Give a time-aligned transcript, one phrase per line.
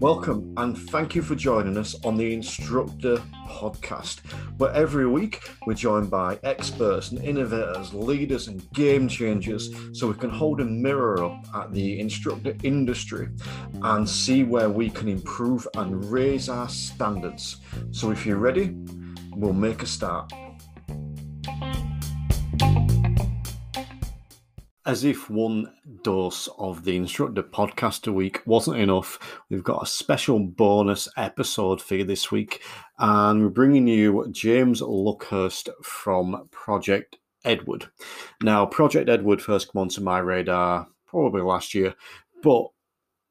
[0.00, 4.20] Welcome and thank you for joining us on the Instructor podcast,
[4.56, 10.14] where every week we're joined by experts and innovators, leaders, and game changers so we
[10.14, 13.28] can hold a mirror up at the instructor industry
[13.82, 17.58] and see where we can improve and raise our standards.
[17.90, 18.74] So, if you're ready,
[19.36, 20.32] we'll make a start.
[24.86, 29.86] As if one dose of the Instructor podcast a week wasn't enough, we've got a
[29.86, 32.62] special bonus episode for you this week,
[32.98, 37.16] and we're bringing you James Luckhurst from Project
[37.46, 37.86] Edward.
[38.42, 41.94] Now, Project Edward first came onto my radar probably last year,
[42.42, 42.66] but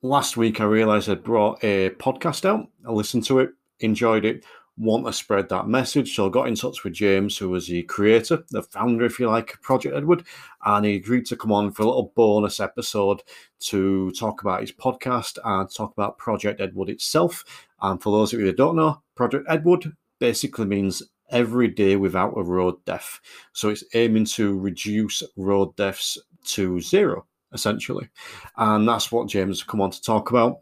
[0.01, 2.67] last week I realised I'd brought a podcast out.
[2.87, 4.43] I listened to it, enjoyed it,
[4.77, 6.15] want to spread that message.
[6.15, 9.29] So I got in touch with James, who was the creator, the founder, if you
[9.29, 10.23] like, of Project Edward,
[10.65, 13.21] and he agreed to come on for a little bonus episode
[13.59, 17.43] to talk about his podcast and talk about Project Edward itself.
[17.81, 22.33] And for those of you that don't know, Project Edward basically means every day without
[22.37, 23.19] a road death.
[23.53, 28.09] So it's aiming to reduce road deaths to zero, essentially.
[28.57, 30.59] And that's what James has come on to talk about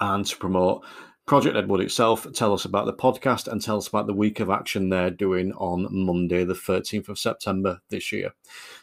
[0.00, 0.84] and to promote.
[1.26, 4.50] Project Edward itself, tell us about the podcast and tell us about the week of
[4.50, 8.30] action they're doing on Monday, the 13th of September this year.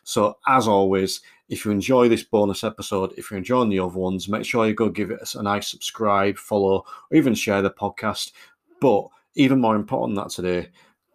[0.04, 4.28] So, as always, if you enjoy this bonus episode, if you're enjoying the other ones,
[4.28, 8.32] make sure you go give it a nice subscribe, follow, or even share the podcast.
[8.80, 9.06] But
[9.36, 10.70] even more important than that today,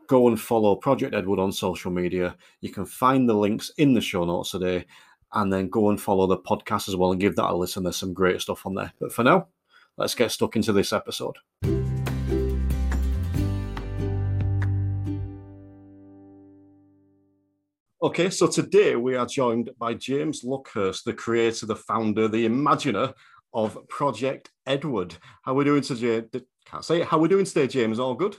[0.07, 2.37] go and follow Project Edward on social media.
[2.61, 4.85] You can find the links in the show notes today,
[5.33, 7.83] and then go and follow the podcast as well and give that a listen.
[7.83, 8.93] There's some great stuff on there.
[9.01, 9.49] But for now,
[9.97, 11.37] let's get stuck into this episode.
[18.03, 23.13] Okay, so today we are joined by James Luckhurst, the creator, the founder, the imaginer
[23.53, 25.17] of Project Edward.
[25.43, 26.23] How are we doing today?
[26.67, 27.09] Can't say it.
[27.09, 27.99] How are we doing today, James?
[27.99, 28.37] All good?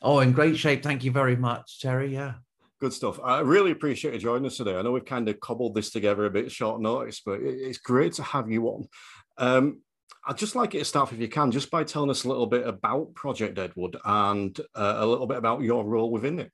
[0.00, 0.82] Oh, in great shape.
[0.82, 2.14] Thank you very much, Terry.
[2.14, 2.34] Yeah.
[2.80, 3.20] Good stuff.
[3.22, 4.76] I really appreciate you joining us today.
[4.76, 8.14] I know we've kind of cobbled this together a bit short notice, but it's great
[8.14, 8.88] to have you on.
[9.36, 9.80] Um,
[10.26, 12.46] I'd just like you to start, if you can, just by telling us a little
[12.46, 16.50] bit about Project Edward and uh, a little bit about your role within it.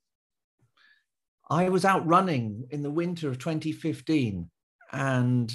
[1.51, 4.49] I was out running in the winter of 2015,
[4.93, 5.55] and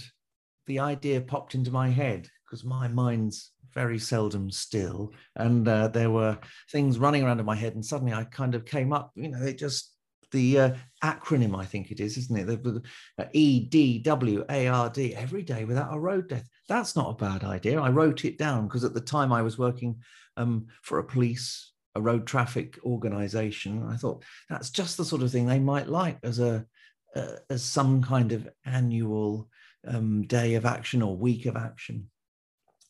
[0.67, 6.11] the idea popped into my head because my mind's very seldom still, and uh, there
[6.11, 6.37] were
[6.69, 9.11] things running around in my head, and suddenly I kind of came up.
[9.15, 9.91] You know, it just
[10.31, 10.73] the uh,
[11.03, 12.47] acronym, I think it is, isn't it?
[12.47, 12.81] The,
[13.17, 16.47] the E D W A R D, every day without a road death.
[16.71, 17.81] That's not a bad idea.
[17.81, 19.97] I wrote it down because at the time I was working
[20.37, 23.85] um, for a police, a road traffic organization.
[23.89, 26.65] I thought that's just the sort of thing they might like as a
[27.13, 29.49] uh, as some kind of annual
[29.85, 32.09] um, day of action or week of action.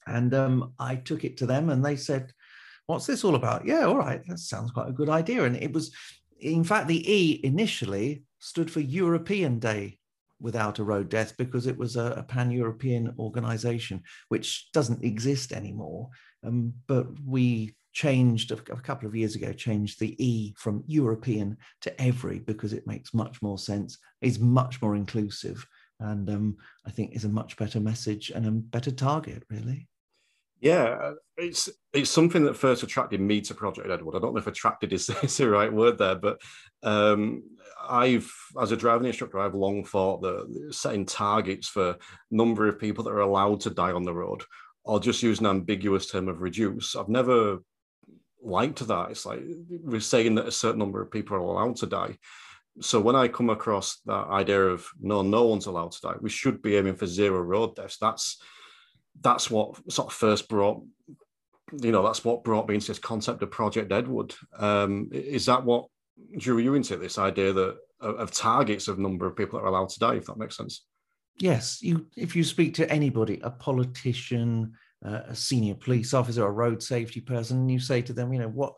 [0.05, 2.31] And um, I took it to them, and they said,
[2.85, 5.45] "What's this all about?" Yeah, all right, that sounds quite a good idea.
[5.45, 5.91] And it was
[6.39, 9.97] in fact, the E initially stood for European Day
[10.41, 16.09] without a road death because it was a, a pan-European organization, which doesn't exist anymore.
[16.43, 21.57] Um, but we changed a, a, couple of years ago, changed the E from European
[21.81, 25.65] to every because it makes much more sense, is much more inclusive,
[25.99, 29.87] and um, I think is a much better message and a better target, really.
[30.61, 34.15] Yeah, it's it's something that first attracted me to Project Edward.
[34.15, 36.39] I don't know if attracted is, is the right word there, but
[36.83, 37.43] um,
[37.89, 41.97] I've, as a driving instructor, I've long thought that setting targets for
[42.29, 44.43] number of people that are allowed to die on the road,
[44.83, 47.57] or just use an ambiguous term of reduce, I've never
[48.43, 49.09] liked that.
[49.09, 49.41] It's like
[49.83, 52.17] we're saying that a certain number of people are allowed to die.
[52.81, 56.29] So when I come across that idea of no, no one's allowed to die, we
[56.29, 57.97] should be aiming for zero road deaths.
[57.99, 58.39] That's
[59.19, 60.81] that's what sort of first brought
[61.73, 65.63] you know that's what brought me into this concept of project edward um, is that
[65.63, 65.85] what
[66.37, 69.89] drew you into this idea that of targets of number of people that are allowed
[69.89, 70.85] to die if that makes sense?
[71.37, 74.73] Yes you if you speak to anybody a politician
[75.05, 78.49] uh, a senior police officer a road safety person you say to them you know
[78.49, 78.73] what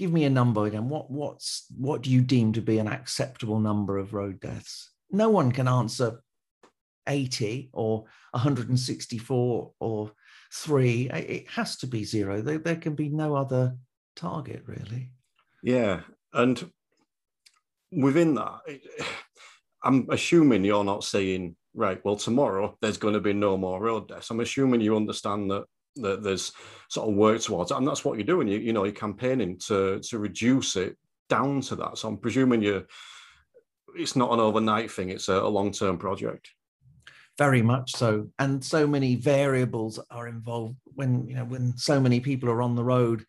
[0.00, 0.88] give me a number again.
[0.88, 4.90] What what's what do you deem to be an acceptable number of road deaths?
[5.10, 6.22] No one can answer
[7.10, 10.12] 80 or 164 or
[10.52, 11.10] three.
[11.10, 12.40] It has to be zero.
[12.40, 13.76] There, there can be no other
[14.16, 15.10] target, really.
[15.62, 16.00] Yeah.
[16.32, 16.70] And
[17.92, 18.60] within that,
[19.82, 24.08] I'm assuming you're not saying, right, well, tomorrow there's going to be no more road
[24.08, 24.30] deaths.
[24.30, 25.64] I'm assuming you understand that
[25.96, 26.52] that there's
[26.88, 28.46] sort of work towards and that's what you're doing.
[28.46, 30.96] You, you know, you're campaigning to to reduce it
[31.28, 31.98] down to that?
[31.98, 32.84] So I'm presuming you
[33.96, 36.50] it's not an overnight thing, it's a, a long-term project.
[37.40, 38.28] Very much so.
[38.38, 42.76] And so many variables are involved when you know when so many people are on
[42.76, 43.24] the road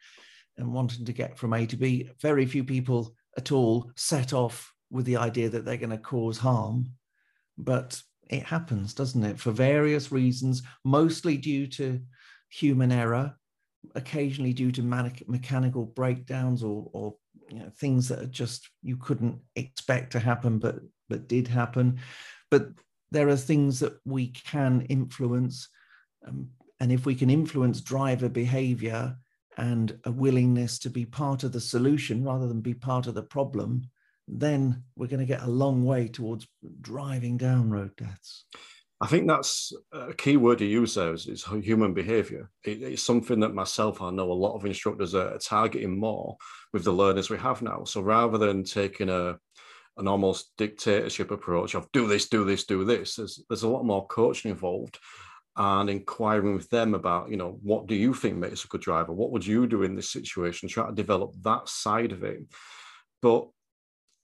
[0.58, 4.70] and wanting to get from A to B, very few people at all set off
[4.90, 6.92] with the idea that they're going to cause harm.
[7.58, 9.40] But it happens, doesn't it?
[9.40, 12.02] For various reasons, mostly due to
[12.50, 13.34] human error,
[13.96, 14.82] occasionally due to
[15.26, 17.16] mechanical breakdowns or, or
[17.50, 22.02] you know, things that are just you couldn't expect to happen, but but did happen.
[22.50, 22.72] But
[23.12, 25.70] there are things that we can influence,
[26.28, 26.50] um,
[26.80, 29.16] and if we can influence driver behavior
[29.58, 33.24] and a willingness to be part of the solution rather than be part of the
[33.24, 33.84] problem,
[34.28, 36.48] then we're going to get a long way towards
[36.80, 38.46] driving down road deaths.
[39.02, 42.52] I think that's a key word you use there is, is human behavior.
[42.64, 46.38] It, it's something that myself, I know a lot of instructors are targeting more
[46.72, 47.84] with the learners we have now.
[47.84, 49.40] So rather than taking a
[49.98, 53.84] an almost dictatorship approach of do this, do this, do this, there's, there's a lot
[53.84, 54.98] more coaching involved
[55.58, 59.12] and inquiring with them about, you know, what do you think makes a good driver?
[59.12, 60.70] What would you do in this situation?
[60.70, 62.42] Try to develop that side of it.
[63.22, 63.50] But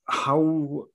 [0.06, 0.86] how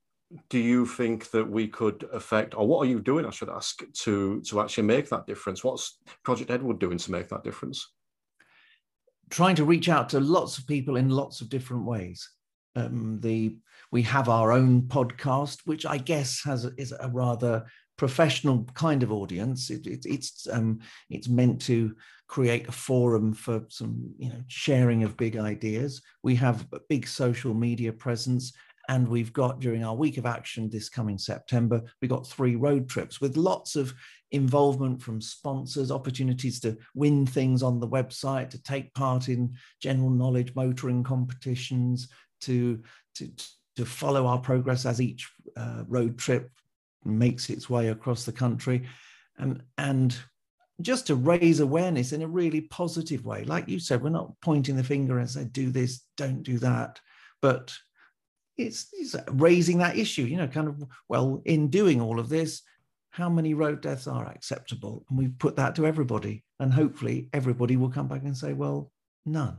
[0.50, 3.84] do you think that we could affect, or what are you doing, I should ask,
[4.02, 5.64] to, to actually make that difference?
[5.64, 7.94] What's Project Edward doing to make that difference?
[9.30, 12.28] Trying to reach out to lots of people in lots of different ways.
[12.76, 13.56] Um, the
[13.94, 17.64] we have our own podcast, which I guess has is a rather
[17.96, 19.70] professional kind of audience.
[19.70, 20.80] It, it, it's um,
[21.12, 21.96] it's meant to
[22.28, 26.02] create a forum for some you know sharing of big ideas.
[26.24, 28.52] We have a big social media presence,
[28.90, 32.90] and we've got during our week of action this coming September, we got three road
[32.90, 33.94] trips with lots of
[34.32, 40.10] involvement from sponsors, opportunities to win things on the website, to take part in general
[40.10, 42.08] knowledge motoring competitions,
[42.42, 42.82] to,
[43.14, 43.30] to,
[43.76, 46.52] to follow our progress as each uh, road trip
[47.06, 48.88] makes its way across the country.
[49.38, 50.16] And, and
[50.82, 53.44] just to raise awareness in a really positive way.
[53.44, 57.00] Like you said, we're not pointing the finger and say, do this, don't do that.
[57.42, 57.74] But
[58.58, 62.62] it's, it's raising that issue, you know, kind of, well, in doing all of this,
[63.10, 65.06] how many road deaths are acceptable?
[65.10, 66.44] And we put that to everybody.
[66.60, 68.92] And hopefully everybody will come back and say, well,
[69.26, 69.58] none.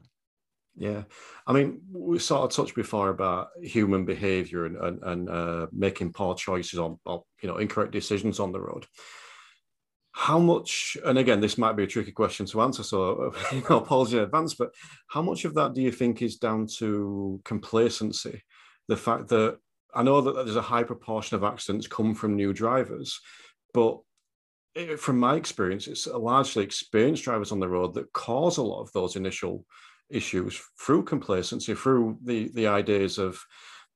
[0.77, 1.05] Yeah,
[1.47, 6.13] I mean, we sort of touched before about human behaviour and and, and uh, making
[6.13, 8.87] poor choices on, you know, incorrect decisions on the road.
[10.11, 10.97] How much?
[11.05, 14.21] And again, this might be a tricky question to answer, so you know, apologies in
[14.21, 14.55] advance.
[14.55, 14.71] But
[15.09, 18.43] how much of that do you think is down to complacency?
[18.89, 19.59] the fact that
[19.95, 23.21] I know that there's a high proportion of accidents come from new drivers,
[23.73, 24.01] but
[24.75, 28.83] it, from my experience, it's largely experienced drivers on the road that cause a lot
[28.83, 29.65] of those initial
[30.11, 33.41] issues through complacency, through the the ideas of,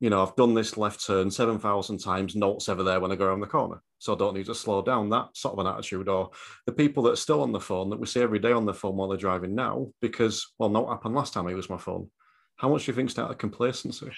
[0.00, 3.16] you know, I've done this left turn seven thousand times, notes ever there when I
[3.16, 5.10] go around the corner, so I don't need to slow down.
[5.10, 6.30] That sort of an attitude, or
[6.66, 8.74] the people that are still on the phone that we see every day on the
[8.74, 12.10] phone while they're driving now, because well, not happened last time I used my phone.
[12.56, 14.10] How much do you think is out of complacency?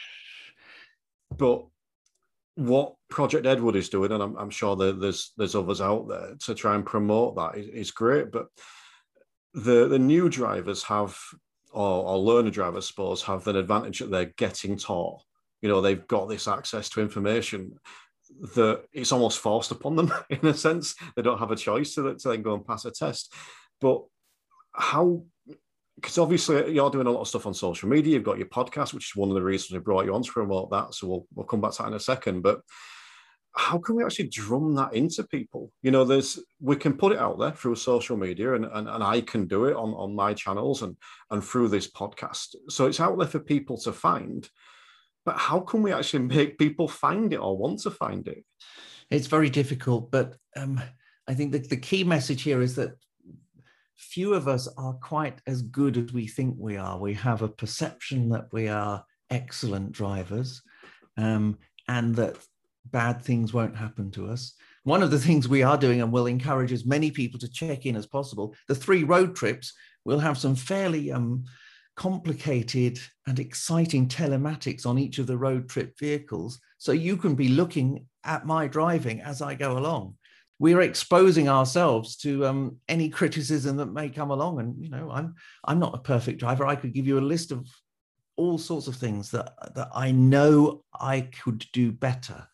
[1.36, 1.66] But
[2.56, 6.34] what Project Edward is doing, and I'm, I'm sure that there's there's others out there
[6.46, 8.30] to try and promote that is, is great.
[8.32, 8.46] But
[9.54, 11.18] the the new drivers have,
[11.70, 15.22] or, or learner drivers, I suppose, have an advantage that they're getting taught.
[15.62, 17.78] You know, they've got this access to information
[18.54, 20.94] that it's almost forced upon them in a sense.
[21.16, 23.32] They don't have a choice to, to then go and pass a test.
[23.80, 24.02] But
[24.72, 25.24] how
[25.96, 28.14] because obviously you're doing a lot of stuff on social media.
[28.14, 30.32] You've got your podcast, which is one of the reasons we brought you on to
[30.32, 30.94] promote that.
[30.94, 32.40] So we'll we'll come back to that in a second.
[32.40, 32.62] But
[33.56, 35.72] how can we actually drum that into people?
[35.82, 39.02] You know, there's we can put it out there through social media, and and, and
[39.02, 40.96] I can do it on on my channels and
[41.30, 42.54] and through this podcast.
[42.68, 44.48] So it's out there for people to find.
[45.24, 48.44] But how can we actually make people find it or want to find it?
[49.10, 50.80] It's very difficult, but um,
[51.26, 52.92] I think that the key message here is that
[53.96, 56.98] few of us are quite as good as we think we are.
[56.98, 60.62] We have a perception that we are excellent drivers
[61.16, 62.36] um, and that
[62.86, 64.54] bad things won't happen to us.
[64.84, 67.86] One of the things we are doing and will encourage as many people to check
[67.86, 69.72] in as possible, the three road trips
[70.04, 71.44] will have some fairly um,
[71.96, 76.58] complicated and exciting telematics on each of the road trip vehicles.
[76.78, 80.14] So you can be looking at my driving as I go along
[80.60, 84.60] we're exposing ourselves to um, any criticism that may come along.
[84.60, 85.34] And you know, I'm
[85.64, 86.66] I'm not a perfect driver.
[86.66, 87.66] I could give you a list of
[88.36, 92.46] all sorts of things that that I know I could do better.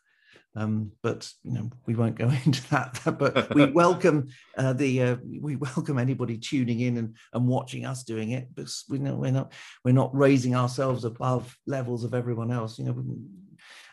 [0.56, 3.00] Um, but you know we won't go into that.
[3.18, 8.04] but we welcome uh, the uh, we welcome anybody tuning in and, and watching us
[8.04, 8.54] doing it.
[8.54, 9.52] Because we know we're not
[9.84, 12.78] we're not raising ourselves above levels of everyone else.
[12.78, 13.04] You know,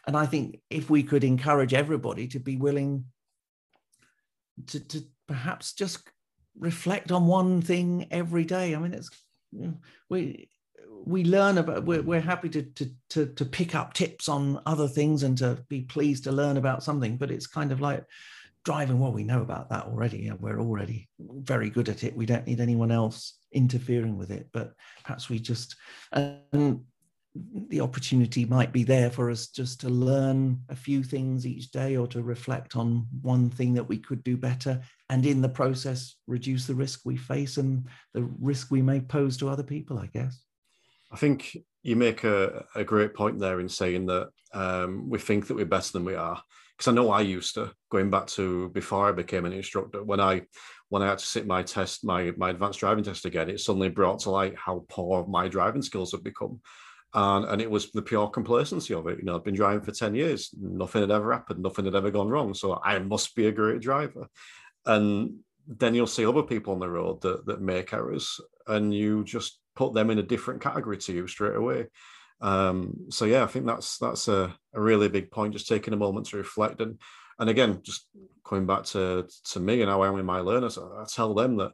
[0.08, 3.06] and I think if we could encourage everybody to be willing
[4.68, 6.08] to, to perhaps just
[6.58, 8.76] reflect on one thing every day.
[8.76, 9.10] I mean, it's
[9.52, 9.74] you know,
[10.10, 10.50] we
[11.06, 14.88] we learn about we're, we're happy to, to to to pick up tips on other
[14.88, 18.04] things and to be pleased to learn about something but it's kind of like
[18.64, 20.32] driving well we know about that already.
[20.40, 22.16] We're already very good at it.
[22.16, 25.76] We don't need anyone else interfering with it but perhaps we just
[26.12, 26.82] and
[27.68, 31.98] the opportunity might be there for us just to learn a few things each day
[31.98, 34.80] or to reflect on one thing that we could do better
[35.10, 39.36] and in the process reduce the risk we face and the risk we may pose
[39.36, 40.44] to other people i guess
[41.14, 45.48] I think you make a, a great point there in saying that um, we think
[45.48, 46.42] that we're better than we are.
[46.76, 50.20] Because I know I used to, going back to before I became an instructor, when
[50.20, 50.42] I
[50.90, 53.90] when I had to sit my test, my my advanced driving test again, it suddenly
[53.90, 56.62] brought to light how poor my driving skills have become.
[57.14, 59.20] And, and it was the pure complacency of it.
[59.20, 62.10] You know, I've been driving for 10 years, nothing had ever happened, nothing had ever
[62.10, 62.56] gone wrong.
[62.56, 64.28] So I must be a great driver.
[64.88, 65.36] And
[65.68, 69.60] then you'll see other people on the road that, that make errors and you just
[69.76, 71.88] put them in a different category to you straight away.
[72.42, 75.54] Um, so yeah, I think that's that's a, a really big point.
[75.54, 77.00] Just taking a moment to reflect and
[77.40, 78.08] and again, just
[78.46, 81.58] coming back to to me and how I am with my learners, I tell them
[81.58, 81.72] that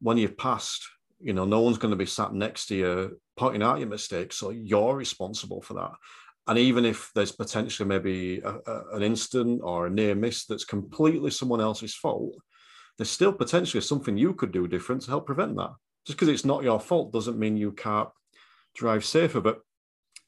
[0.00, 0.86] when you've passed,
[1.20, 4.36] you know, no one's going to be sat next to you pointing out your mistakes,
[4.36, 5.92] so you're responsible for that.
[6.48, 10.64] And even if there's potentially maybe a, a, an instant or a near miss that's
[10.64, 12.34] completely someone else's fault,
[12.98, 15.70] there's still potentially something you could do different to help prevent that
[16.06, 18.08] just because it's not your fault doesn't mean you can't
[18.74, 19.40] drive safer.
[19.40, 19.60] But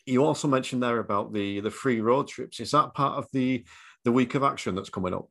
[0.06, 2.60] you also mentioned there about the the free road trips.
[2.60, 3.64] Is that part of the
[4.04, 5.28] the week of action that's coming up?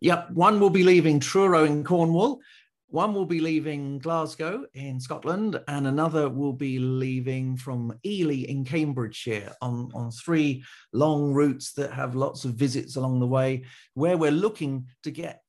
[0.00, 0.30] Yep.
[0.32, 2.40] One will be leaving Truro in Cornwall.
[2.88, 8.64] One will be leaving Glasgow in Scotland, and another will be leaving from Ely in
[8.64, 13.64] Cambridgeshire on, on three long routes that have lots of visits along the way,
[13.94, 15.42] where we're looking to get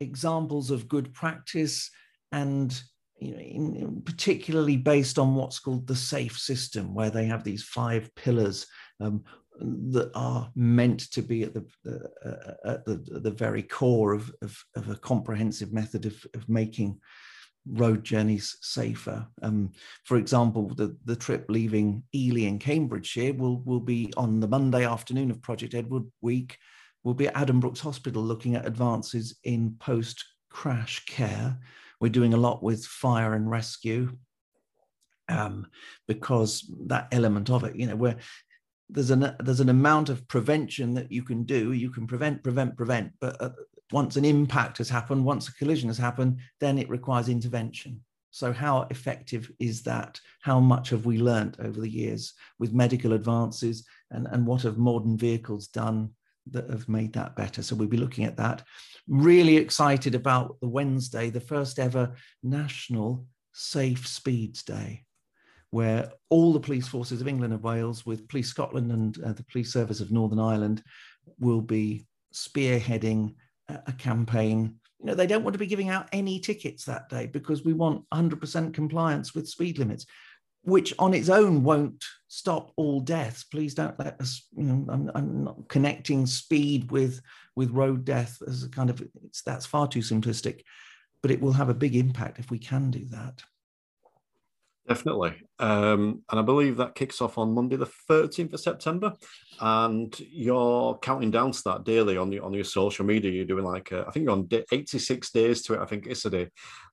[0.00, 1.90] examples of good practice
[2.32, 2.82] and
[3.18, 7.64] you know, in, particularly based on what's called the safe system, where they have these
[7.64, 8.66] five pillars
[9.00, 9.24] um,
[9.60, 14.56] that are meant to be at the uh, at the, the very core of, of,
[14.76, 16.98] of, a comprehensive method of, of making
[17.66, 19.26] road journeys safer.
[19.42, 19.72] Um,
[20.04, 24.86] for example, the, the trip leaving Ely in Cambridgeshire will, will be on the Monday
[24.86, 26.56] afternoon of Project Edward Week.
[27.04, 31.58] We'll be at Addenbrooke's Hospital looking at advances in post crash care.
[32.00, 34.16] We're doing a lot with fire and rescue
[35.28, 35.66] um,
[36.06, 38.16] because that element of it, you know, where
[38.88, 41.72] there's an there's an amount of prevention that you can do.
[41.72, 43.12] You can prevent, prevent, prevent.
[43.20, 43.50] But uh,
[43.92, 48.00] once an impact has happened, once a collision has happened, then it requires intervention.
[48.30, 50.20] So, how effective is that?
[50.42, 54.78] How much have we learnt over the years with medical advances, and, and what have
[54.78, 56.10] modern vehicles done
[56.52, 57.62] that have made that better?
[57.62, 58.62] So, we'll be looking at that
[59.08, 65.04] really excited about the Wednesday, the first ever National Safe Speeds Day,
[65.70, 69.44] where all the police forces of England and Wales, with Police Scotland and uh, the
[69.44, 70.82] Police Service of Northern Ireland,
[71.38, 73.34] will be spearheading
[73.68, 74.74] a, a campaign.
[75.00, 77.72] You know, they don't want to be giving out any tickets that day because we
[77.72, 80.06] want 100% compliance with speed limits
[80.62, 83.44] which on its own won't stop all deaths.
[83.44, 87.20] Please don't let us, you know, I'm, I'm, not connecting speed with,
[87.56, 90.62] with road death as a kind of, it's, that's far too simplistic,
[91.22, 93.42] but it will have a big impact if we can do that.
[94.88, 95.34] Definitely.
[95.58, 99.12] Um, and I believe that kicks off on Monday, the 13th of September.
[99.60, 103.30] And you're counting down to that daily on your, on your social media.
[103.30, 106.24] You're doing like, a, I think you're on 86 days to it, I think it's
[106.24, 106.48] a day.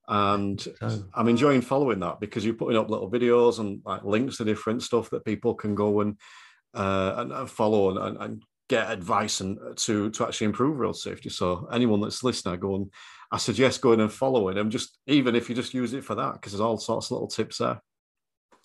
[0.10, 1.06] And oh.
[1.14, 4.84] I'm enjoying following that because you're putting up little videos and like links to different
[4.84, 6.18] stuff that people can go and,
[6.74, 10.96] uh, and, and, follow and, and, get advice and uh, to, to actually improve road
[10.96, 11.30] safety.
[11.30, 12.92] So anyone that's listening, go and
[13.32, 16.34] I suggest going and following them, just even if you just use it for that,
[16.34, 17.82] because there's all sorts of little tips there.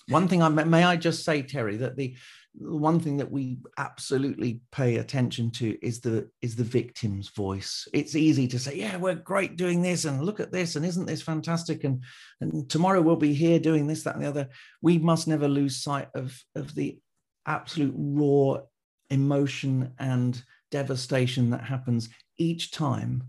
[0.09, 2.17] One thing I may I just say, Terry, that the
[2.55, 7.87] one thing that we absolutely pay attention to is the is the victim's voice.
[7.93, 11.07] It's easy to say, yeah, we're great doing this, and look at this, and isn't
[11.07, 11.85] this fantastic?
[11.85, 12.03] And
[12.41, 14.49] and tomorrow we'll be here doing this, that, and the other.
[14.83, 16.99] We must never lose sight of of the
[17.47, 18.63] absolute raw
[19.11, 23.25] emotion and devastation that happens each time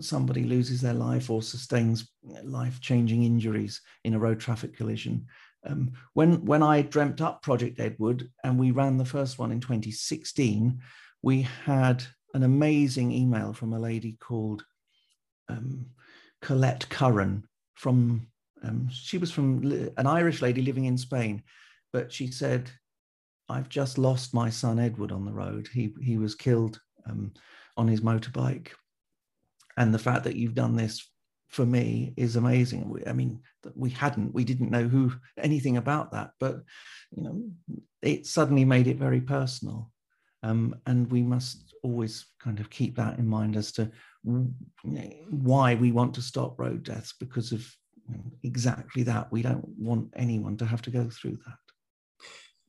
[0.00, 2.10] somebody loses their life or sustains
[2.42, 5.26] life changing injuries in a road traffic collision.
[5.66, 9.60] Um, when, when I dreamt up Project Edward and we ran the first one in
[9.60, 10.80] 2016,
[11.22, 14.64] we had an amazing email from a lady called
[15.48, 15.86] um,
[16.42, 17.44] Colette Curran
[17.74, 18.26] from
[18.62, 21.42] um, she was from an Irish lady living in Spain,
[21.92, 22.70] but she said,
[23.48, 25.68] "I've just lost my son Edward on the road.
[25.72, 27.32] He he was killed um,
[27.76, 28.70] on his motorbike,
[29.76, 31.10] and the fact that you've done this
[31.48, 33.02] for me is amazing.
[33.06, 33.40] I mean,
[33.74, 36.62] we hadn't, we didn't know who anything about that, but
[37.12, 37.42] you know,
[38.02, 39.92] it suddenly made it very personal,
[40.42, 43.90] um, and we must always kind of keep that in mind as to
[45.30, 47.66] why we want to stop road deaths because of
[48.42, 49.30] exactly that.
[49.30, 51.58] We don't want anyone to have to go through that.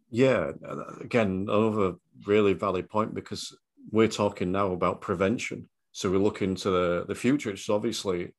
[0.09, 1.95] Yeah, uh, again, another
[2.25, 3.55] really valid point because
[3.91, 5.67] we're talking now about prevention.
[5.91, 7.49] So we look into the, the future.
[7.49, 8.33] It's obviously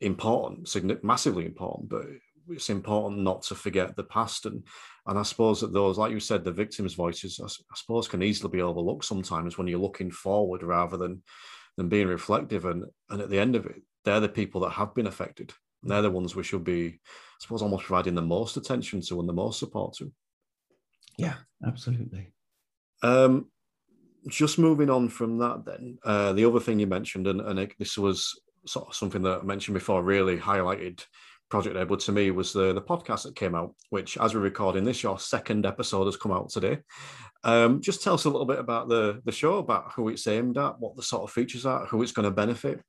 [0.00, 0.68] important,
[1.04, 2.02] massively important, but
[2.48, 4.46] it's important not to forget the past.
[4.46, 4.64] And
[5.06, 8.50] and I suppose that those, like you said, the victims' voices, I, suppose, can easily
[8.50, 11.22] be overlooked sometimes when you're looking forward rather than
[11.76, 12.64] than being reflective.
[12.64, 15.52] And and at the end of it, they're the people that have been affected.
[15.82, 19.28] They're the ones we should be, I suppose, almost providing the most attention to and
[19.28, 20.10] the most support to.
[21.18, 21.34] Yeah,
[21.66, 22.32] absolutely.
[23.02, 23.50] Um,
[24.28, 27.72] just moving on from that, then uh, the other thing you mentioned, and, and it,
[27.78, 31.04] this was sort of something that I mentioned before, really highlighted
[31.48, 34.84] Project Edward to me was the the podcast that came out, which as we're recording
[34.84, 36.78] this, your second episode has come out today.
[37.44, 40.58] Um, just tell us a little bit about the the show, about who it's aimed
[40.58, 42.80] at, what the sort of features are, who it's going to benefit.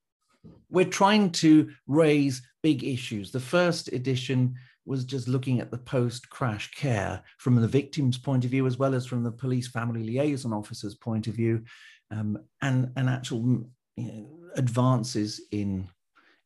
[0.69, 3.31] We're trying to raise big issues.
[3.31, 4.55] The first edition
[4.87, 8.77] was just looking at the post crash care from the victim's point of view, as
[8.77, 11.63] well as from the police family liaison officer's point of view,
[12.09, 13.67] um, and, and actual
[13.97, 15.87] you know, advances in,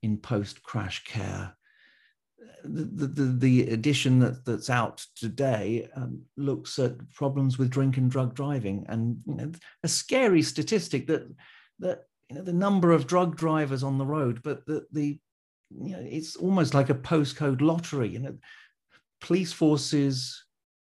[0.02, 1.56] in post crash care.
[2.64, 8.10] The, the, the edition that, that's out today um, looks at problems with drink and
[8.10, 9.52] drug driving and you know,
[9.84, 11.28] a scary statistic that
[11.80, 15.20] that you know the number of drug drivers on the road, but the, the
[15.80, 18.10] you know, it's almost like a postcode lottery.
[18.10, 18.38] You know,
[19.20, 20.44] police forces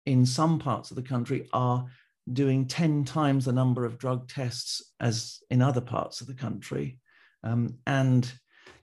[0.06, 1.86] in some parts of the country are
[2.32, 6.98] doing 10 times the number of drug tests as in other parts of the country.
[7.44, 8.32] Um, and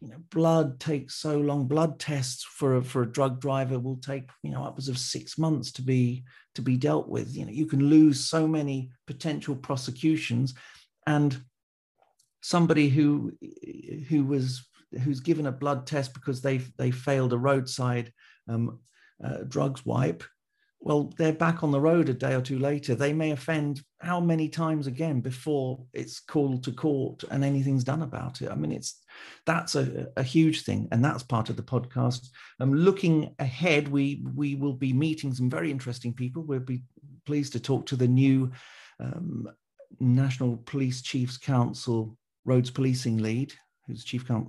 [0.01, 1.67] you know, blood takes so long.
[1.67, 5.37] Blood tests for a, for a drug driver will take you know upwards of six
[5.37, 6.23] months to be
[6.55, 7.35] to be dealt with.
[7.35, 10.53] You know, you can lose so many potential prosecutions,
[11.05, 11.41] and
[12.41, 13.33] somebody who
[14.07, 14.65] who was
[15.03, 18.11] who's given a blood test because they they failed a roadside
[18.47, 18.79] um,
[19.23, 20.23] uh, drugs wipe,
[20.81, 22.95] well, they're back on the road a day or two later.
[22.95, 28.01] They may offend how many times again before it's called to court and anything's done
[28.01, 28.49] about it.
[28.49, 29.01] I mean, it's
[29.45, 32.29] that's a, a huge thing, and that's part of the podcast.
[32.61, 36.43] Um, looking ahead, we we will be meeting some very interesting people.
[36.43, 36.83] We'll be
[37.25, 38.51] pleased to talk to the new
[39.01, 39.49] um,
[39.99, 43.53] National Police Chiefs Council Roads Policing Lead,
[43.89, 44.39] who's Chief, uh,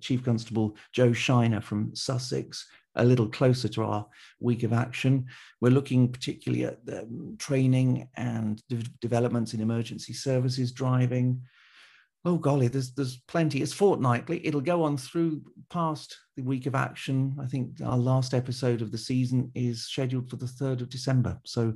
[0.00, 4.06] Chief Constable Jo Shiner from Sussex, a little closer to our
[4.40, 5.26] week of action.
[5.60, 11.42] We're looking particularly at um, training and de- developments in emergency services driving.
[12.24, 13.62] Oh golly, there's there's plenty.
[13.62, 14.44] It's fortnightly.
[14.44, 17.36] It'll go on through past the week of action.
[17.40, 21.38] I think our last episode of the season is scheduled for the third of December.
[21.44, 21.74] So,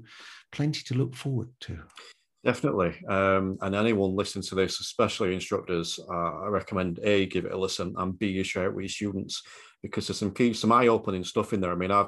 [0.51, 1.79] plenty to look forward to.
[2.45, 2.95] Definitely.
[3.07, 7.59] Um, and anyone listening to this, especially instructors, uh, I recommend A, give it a
[7.59, 9.43] listen and B, you share it with your students
[9.83, 11.73] because there's some key, some eye opening stuff in there.
[11.73, 12.07] I mean, I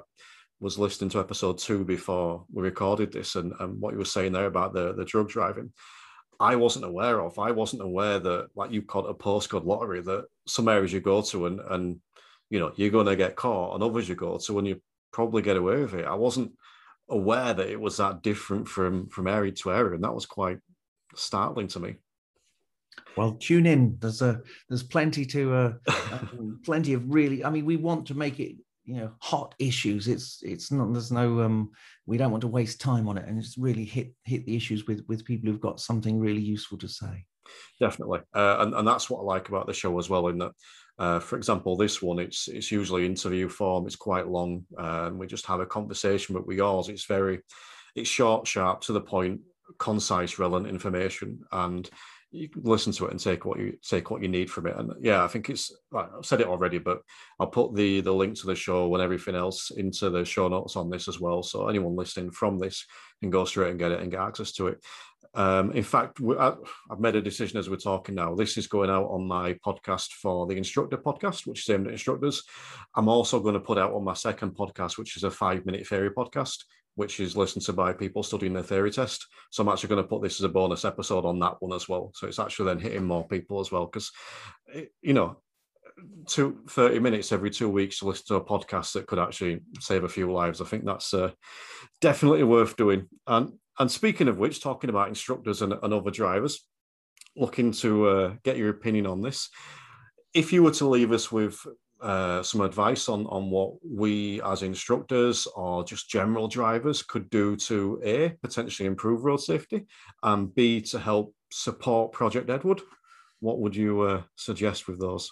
[0.59, 4.33] was listening to episode two before we recorded this and, and what you were saying
[4.33, 5.71] there about the, the drug driving.
[6.41, 7.39] I wasn't aware of.
[7.39, 11.21] I wasn't aware that, like you called a postcode lottery, that some areas you go
[11.23, 12.01] to and, and
[12.49, 14.81] you know, you're going to get caught and others you go to and you
[15.13, 16.07] probably get away with it.
[16.07, 16.53] I wasn't
[17.09, 20.59] aware that it was that different from from area to area, and that was quite
[21.15, 21.97] startling to me.
[23.17, 23.97] Well, tune in.
[24.01, 25.73] There's a there's plenty to uh,
[26.13, 27.45] um, plenty of really.
[27.45, 30.09] I mean, we want to make it you know hot issues.
[30.09, 30.93] It's it's not.
[30.93, 31.41] There's no.
[31.41, 31.71] um
[32.07, 34.87] We don't want to waste time on it, and it's really hit hit the issues
[34.87, 37.25] with with people who've got something really useful to say.
[37.81, 40.29] Definitely, uh, and and that's what I like about the show as well.
[40.29, 40.53] In that
[40.99, 43.87] uh, for example, this one, it's it's usually interview form.
[43.87, 46.35] It's quite long, and we just have a conversation.
[46.35, 47.41] But with yours, it's very,
[47.95, 49.41] it's short, sharp, to the point,
[49.79, 51.89] concise, relevant information, and
[52.33, 54.77] you can listen to it and take what you take what you need from it.
[54.77, 57.03] And yeah, I think it's I've said it already, but
[57.39, 60.77] I'll put the the link to the show and everything else into the show notes
[60.77, 61.43] on this as well.
[61.43, 62.87] So anyone listening from this
[63.21, 64.85] can go straight and get it and get access to it.
[65.35, 68.35] Um, in fact, I've made a decision as we're talking now.
[68.35, 71.93] This is going out on my podcast for the instructor podcast, which is aimed at
[71.93, 72.43] instructors.
[72.95, 75.87] I'm also going to put out on my second podcast, which is a five minute
[75.87, 76.65] theory podcast,
[76.97, 79.27] which is listened to by people studying their theory test.
[79.51, 81.89] So I'm actually going to put this as a bonus episode on that one as
[81.89, 82.13] well.
[82.15, 84.11] So it's actually then hitting more people as well because,
[85.01, 85.39] you know,
[86.27, 90.05] two, 30 minutes every two weeks to listen to a podcast that could actually save
[90.05, 90.61] a few lives.
[90.61, 91.31] I think that's uh,
[92.01, 93.09] definitely worth doing.
[93.27, 96.65] And and speaking of which, talking about instructors and, and other drivers,
[97.35, 99.51] looking to uh, get your opinion on this.
[100.35, 101.59] If you were to leave us with
[102.01, 107.57] uh, some advice on on what we as instructors or just general drivers could do
[107.57, 109.87] to a potentially improve road safety
[110.23, 112.81] and b to help support project edward
[113.39, 115.31] what would you uh, suggest with those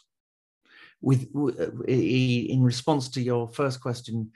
[1.01, 4.31] with uh, in response to your first question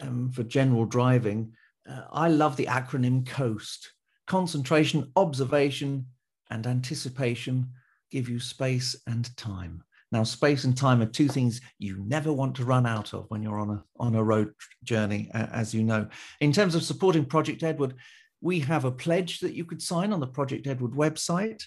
[0.00, 1.52] um, for general driving
[1.88, 3.92] uh, i love the acronym coast
[4.26, 6.06] concentration observation
[6.50, 7.66] and anticipation
[8.10, 12.56] give you space and time now, space and time are two things you never want
[12.56, 16.08] to run out of when you're on a, on a road journey, as you know.
[16.40, 17.94] In terms of supporting Project Edward,
[18.40, 21.62] we have a pledge that you could sign on the Project Edward website.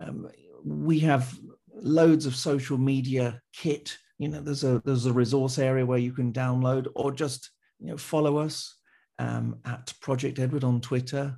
[0.00, 0.28] Um,
[0.64, 1.34] we have
[1.74, 3.96] loads of social media kit.
[4.18, 7.86] You know, there's a there's a resource area where you can download or just you
[7.86, 8.76] know follow us
[9.18, 11.36] um, at Project Edward on Twitter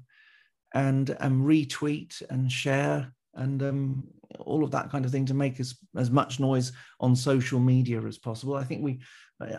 [0.75, 4.05] and um, retweet and share and um,
[4.39, 8.01] all of that kind of thing to make as, as much noise on social media
[8.03, 8.55] as possible.
[8.57, 9.01] I think we,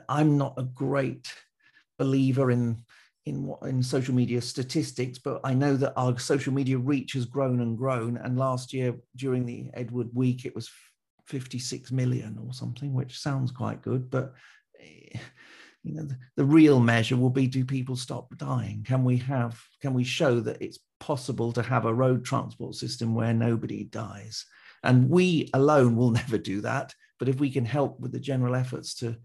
[0.07, 1.31] I'm not a great
[1.97, 2.83] believer in
[3.27, 7.61] in in social media statistics, but I know that our social media reach has grown
[7.61, 8.17] and grown.
[8.17, 10.71] And last year during the Edward Week, it was
[11.27, 14.33] 56 million or something, which sounds quite good, but
[14.79, 15.19] eh,
[15.83, 18.83] you know the, the, real measure will be do people stop dying?
[18.87, 23.15] Can we have can we show that it's possible to have a road transport system
[23.15, 24.45] where nobody dies?
[24.83, 26.93] And we alone will never do that.
[27.19, 29.17] But if we can help with the general efforts to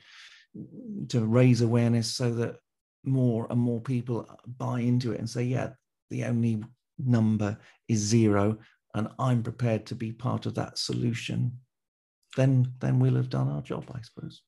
[1.08, 2.56] to raise awareness so that
[3.04, 5.70] more and more people buy into it and say yeah
[6.10, 6.62] the only
[6.98, 7.56] number
[7.88, 8.58] is zero
[8.94, 11.52] and i'm prepared to be part of that solution
[12.36, 14.42] then then we'll have done our job i suppose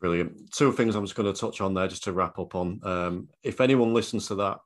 [0.00, 0.52] Brilliant.
[0.52, 2.80] Two things I'm just going to touch on there just to wrap up on.
[2.82, 4.58] Um, if anyone listens to that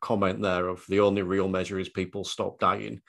[0.00, 3.00] comment there of the only real measure is people stop dying,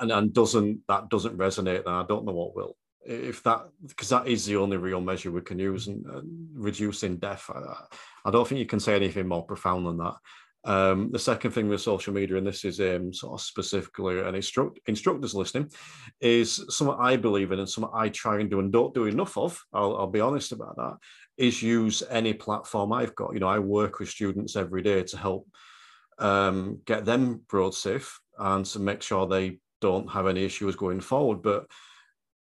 [0.00, 2.76] and, and doesn't that doesn't resonate, then I don't know what will.
[3.06, 6.04] If that because that is the only real measure we can use and,
[6.54, 7.50] reducing death.
[7.54, 7.84] I,
[8.26, 10.14] I, don't think you can say anything more profound than that.
[10.66, 14.34] Um, the second thing with social media, and this is um, sort of specifically an
[14.34, 15.70] instruct, instructors listening,
[16.20, 19.36] is something I believe in and something I try and do and don't do enough
[19.36, 19.60] of.
[19.72, 20.96] I'll, I'll be honest about that.
[21.36, 23.34] Is use any platform I've got.
[23.34, 25.48] You know, I work with students every day to help
[26.18, 31.00] um, get them broad safe and to make sure they don't have any issues going
[31.00, 31.42] forward.
[31.42, 31.66] But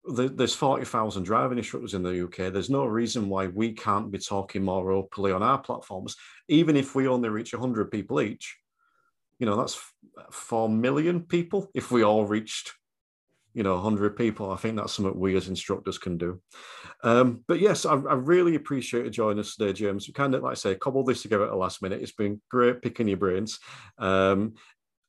[0.08, 2.52] there's 40,000 driving instructors in the UK.
[2.52, 6.16] There's no reason why we can't be talking more openly on our platforms,
[6.48, 8.58] even if we only reach 100 people each.
[9.40, 9.80] You know, that's
[10.32, 11.70] 4 million people.
[11.74, 12.74] If we all reached,
[13.54, 16.42] you know, 100 people, I think that's something we as instructors can do.
[17.04, 20.08] Um, but yes, I, I, really appreciate you joining us today, James.
[20.08, 22.02] We kind of, like I say, cobbled this together at the last minute.
[22.02, 23.60] It's been great picking your brains.
[24.00, 24.56] Um,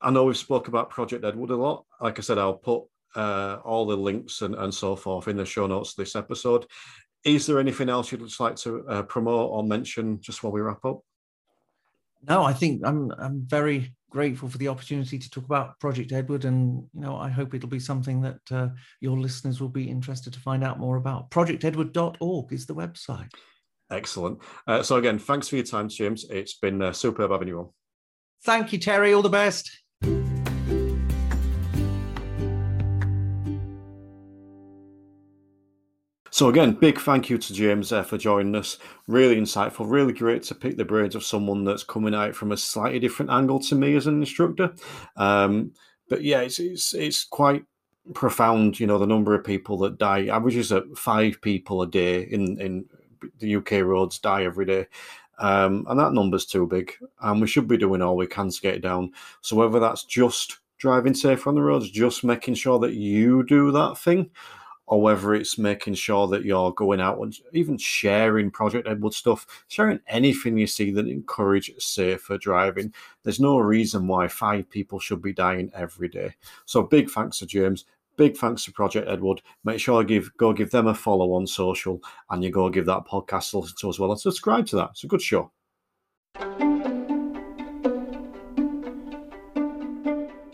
[0.00, 1.86] I know we've spoke about Project Edward a lot.
[2.00, 2.84] Like I said, I'll put
[3.18, 6.66] uh, all the links and, and so forth in the show notes of this episode.
[7.24, 10.60] Is there anything else you'd just like to uh, promote or mention just while we
[10.60, 11.00] wrap up?
[12.28, 16.44] No, I think I'm I'm very grateful for the opportunity to talk about Project Edward,
[16.44, 18.68] and you know I hope it'll be something that uh,
[19.00, 21.30] your listeners will be interested to find out more about.
[21.30, 23.32] ProjectEdward.org is the website.
[23.90, 24.38] Excellent.
[24.66, 26.24] Uh, so again, thanks for your time, James.
[26.30, 27.68] It's been uh, superb having you on.
[28.44, 29.12] Thank you, Terry.
[29.12, 29.70] All the best.
[36.38, 38.78] So again, big thank you to James there for joining us.
[39.08, 42.56] Really insightful, really great to pick the brains of someone that's coming out from a
[42.56, 44.72] slightly different angle to me as an instructor.
[45.16, 45.72] Um,
[46.08, 47.64] but yeah, it's, it's it's quite
[48.14, 48.78] profound.
[48.78, 52.60] You know, the number of people that die averages at five people a day in
[52.60, 52.84] in
[53.40, 54.86] the UK roads die every day.
[55.40, 58.60] Um, and that number's too big, and we should be doing all we can to
[58.60, 59.10] get it down.
[59.40, 63.72] So whether that's just driving safe on the roads, just making sure that you do
[63.72, 64.30] that thing,
[64.88, 69.46] or whether it's making sure that you're going out and even sharing Project Edward stuff,
[69.68, 72.92] sharing anything you see that encourage safer driving.
[73.22, 76.34] There's no reason why five people should be dying every day.
[76.64, 77.84] So big thanks to James.
[78.16, 79.42] Big thanks to Project Edward.
[79.62, 82.86] Make sure I give go give them a follow on social and you go give
[82.86, 84.90] that podcast a listen to as well and subscribe to that.
[84.92, 85.52] It's a good show.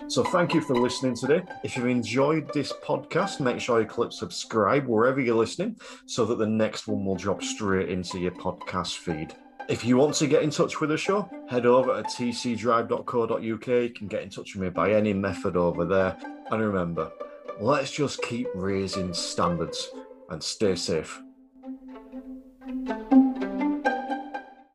[0.08, 1.42] So thank you for listening today.
[1.62, 6.38] If you've enjoyed this podcast, make sure you click subscribe wherever you're listening so that
[6.38, 9.34] the next one will drop straight into your podcast feed.
[9.68, 13.40] If you want to get in touch with the show, head over to tcdrive.co.uk.
[13.40, 16.18] You can get in touch with me by any method over there.
[16.50, 17.10] And remember,
[17.58, 19.88] let's just keep raising standards
[20.28, 21.22] and stay safe.